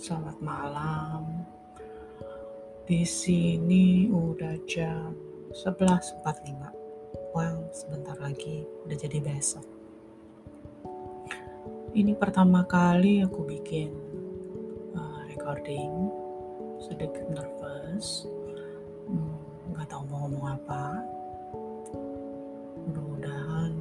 [0.00, 1.44] Selamat malam.
[2.84, 5.12] Di sini udah jam
[5.52, 7.36] 11.45.
[7.36, 9.62] Well, sebentar lagi udah jadi besok.
[11.92, 13.92] Ini pertama kali aku bikin
[14.96, 16.08] uh, recording,
[16.80, 18.24] sedikit nervous,
[19.04, 19.36] hmm,
[19.76, 20.84] nggak tahu mau ngomong apa.
[22.88, 23.72] Mudah-mudahan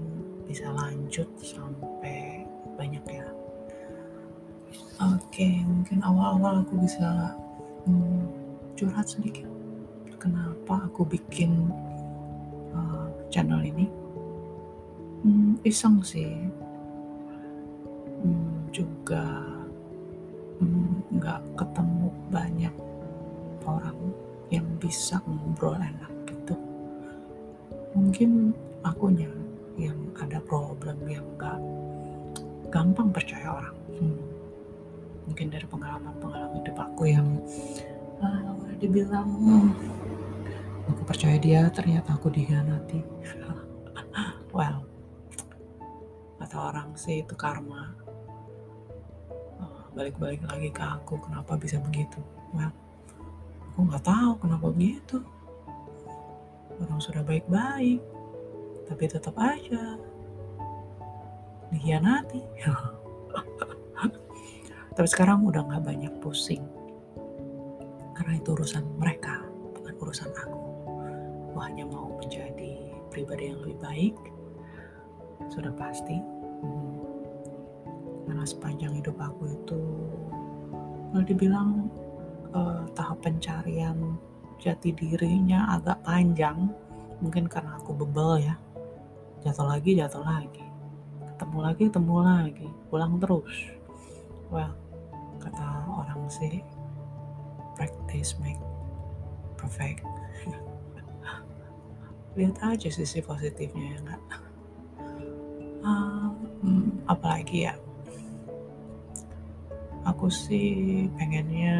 [0.43, 2.43] bisa lanjut sampai
[2.75, 3.38] banyak ya.
[4.99, 7.31] Oke, mungkin awal-awal aku bisa
[7.87, 8.27] hmm,
[8.75, 9.47] curhat sedikit.
[10.19, 11.71] Kenapa aku bikin
[12.75, 13.87] uh, channel ini?
[15.23, 16.35] Hmm, iseng sih.
[18.19, 19.23] Hmm, juga
[20.59, 22.75] hmm, nggak hmm, ketemu banyak
[23.63, 23.99] orang
[24.51, 26.59] yang bisa ngobrol enak gitu.
[27.95, 28.51] Mungkin
[28.83, 29.31] akunya
[29.79, 31.55] yang ada problem yang nggak
[32.67, 33.79] gampang percaya orang.
[33.95, 34.28] Hmm
[35.29, 37.37] mungkin dari pengalaman-pengalaman hidup aku yang
[38.17, 39.69] uh, dibilang hmm,
[40.89, 43.05] aku percaya dia ternyata aku dihianati.
[44.49, 44.81] Well
[46.41, 47.93] kata orang sih itu karma.
[49.61, 52.17] Uh, balik-balik lagi ke aku kenapa bisa begitu?
[52.49, 52.73] Well
[53.69, 55.21] aku nggak tahu kenapa begitu.
[56.81, 58.01] Orang sudah baik-baik
[58.89, 60.01] tapi tetap aja
[61.69, 62.41] dihianati
[64.99, 66.59] Tapi sekarang udah gak banyak pusing.
[68.19, 70.59] Karena itu urusan mereka, bukan urusan aku.
[71.47, 74.15] Aku hanya mau menjadi pribadi yang lebih baik.
[75.47, 76.19] Sudah pasti.
[76.19, 76.99] Hmm.
[78.27, 79.81] Karena sepanjang hidup aku itu,
[81.15, 81.87] kalau dibilang
[82.51, 84.19] uh, tahap pencarian
[84.59, 86.75] jati dirinya agak panjang.
[87.23, 88.59] Mungkin karena aku bebel ya.
[89.47, 90.67] Jatuh lagi, jatuh lagi.
[91.39, 92.67] Ketemu lagi, ketemu lagi.
[92.91, 93.79] Pulang terus.
[94.51, 94.88] Well,
[95.39, 96.61] kata orang sih
[97.73, 98.59] practice make
[99.55, 100.03] perfect.
[102.37, 104.23] Lihat aja sisi positifnya ya enggak
[105.83, 107.75] um, apalagi ya?
[110.07, 111.75] Aku sih pengennya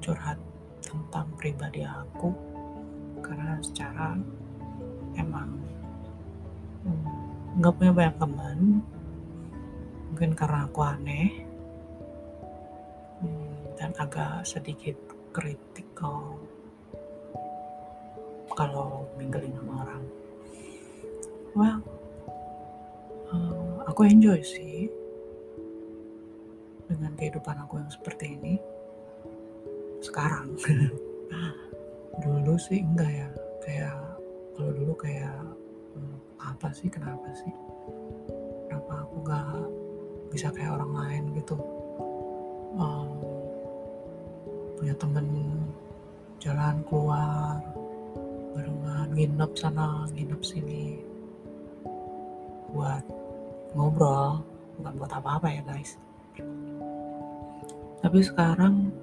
[0.00, 0.40] curhat
[0.80, 2.32] tentang pribadi aku
[3.20, 4.16] karena secara
[5.14, 5.60] emang
[6.82, 8.58] hmm, nggak punya banyak teman.
[10.08, 11.47] Mungkin karena aku aneh
[13.88, 15.00] dan agak sedikit
[15.32, 16.36] kritikal
[18.52, 20.04] kalau minggalin sama orang.
[21.56, 21.80] Well,
[23.32, 24.92] uh, aku enjoy sih
[26.84, 28.60] dengan kehidupan aku yang seperti ini
[30.04, 30.52] sekarang.
[32.28, 33.28] dulu sih enggak ya,
[33.64, 33.96] kayak
[34.52, 35.32] kalau dulu kayak
[35.96, 37.54] hmm, apa sih kenapa sih?
[38.68, 39.48] Kenapa aku gak
[40.28, 41.56] bisa kayak orang lain gitu?
[42.76, 43.27] Um,
[44.78, 45.26] punya temen
[46.38, 47.58] jalan keluar
[48.54, 51.02] barengan nginep sana nginep sini.
[52.70, 53.02] Buat
[53.74, 54.38] ngobrol
[54.78, 55.98] bukan buat apa-apa ya guys.
[57.98, 58.94] Tapi sekarang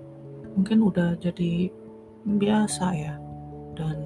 [0.55, 1.67] mungkin udah jadi
[2.23, 3.19] biasa ya
[3.75, 3.99] dan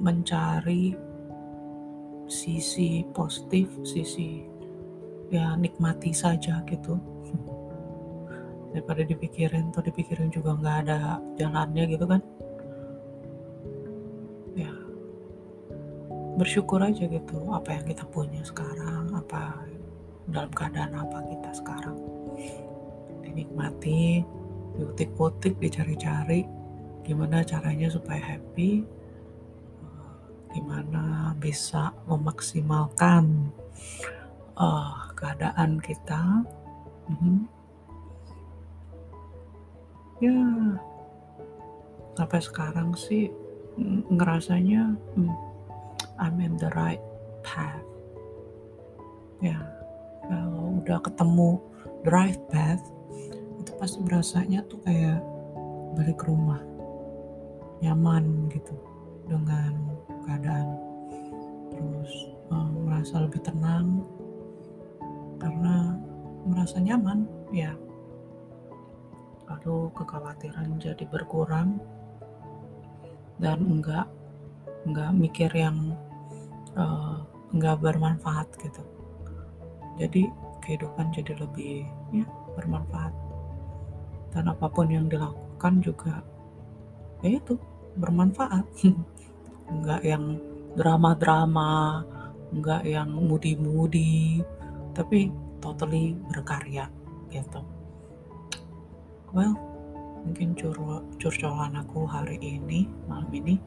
[0.00, 0.96] mencari
[2.24, 4.40] sisi positif sisi
[5.28, 6.96] ya nikmati saja gitu
[8.74, 12.18] daripada dipikirin atau dipikirin juga nggak ada jalannya gitu kan.
[14.58, 14.74] Ya.
[16.34, 19.62] Bersyukur aja gitu apa yang kita punya sekarang apa
[20.26, 21.94] dalam keadaan apa kita sekarang.
[23.22, 24.26] Dinikmati
[24.74, 26.42] diutik-utik dicari-cari
[27.06, 28.82] gimana caranya supaya happy
[30.50, 33.54] gimana bisa memaksimalkan
[34.58, 36.42] uh, keadaan kita.
[37.06, 37.53] Mm -hmm
[40.22, 40.38] ya
[42.14, 43.30] sampai sekarang sih
[44.10, 45.34] ngerasanya hmm,
[46.18, 47.02] I'm in the right
[47.42, 47.82] path.
[49.42, 49.58] Ya
[50.30, 51.58] kalau udah ketemu
[52.06, 52.82] the right path
[53.58, 55.18] itu pasti berasanya tuh kayak
[55.98, 56.62] balik ke rumah.
[57.82, 58.78] Nyaman gitu
[59.26, 59.74] dengan
[60.24, 60.78] keadaan.
[61.74, 62.12] Terus
[62.54, 64.06] um, merasa lebih tenang
[65.42, 65.98] karena
[66.46, 67.74] merasa nyaman ya
[69.64, 71.80] lalu kekhawatiran jadi berkurang.
[73.40, 74.06] Dan enggak
[74.84, 75.96] enggak mikir yang
[76.76, 77.24] uh,
[77.56, 78.84] enggak bermanfaat gitu.
[79.96, 80.28] Jadi
[80.60, 82.28] kehidupan jadi lebih ya
[82.60, 83.16] bermanfaat.
[84.36, 86.20] Dan apa pun yang dilakukan juga
[87.24, 87.56] ya itu
[87.96, 88.68] bermanfaat.
[89.72, 90.36] Enggak yang
[90.76, 92.04] drama-drama
[92.52, 94.44] enggak yang mudi-mudi
[94.92, 96.86] tapi totally berkarya
[97.32, 97.73] gitu
[99.36, 99.58] well
[100.24, 103.60] mungkin cur curcolan aku hari ini malam ini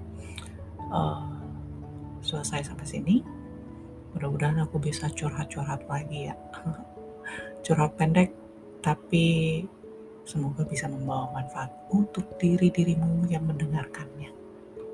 [0.89, 1.37] uh,
[2.27, 3.15] selesai sampai sini.
[4.15, 6.35] Mudah-mudahan aku bisa curhat-curhat lagi ya.
[7.65, 8.33] Curhat pendek
[8.81, 9.61] tapi
[10.23, 14.31] semoga bisa membawa manfaat untuk diri dirimu yang mendengarkannya.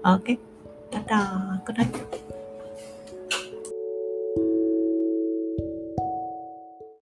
[0.04, 0.38] Oke okay?
[0.94, 1.94] dadah good night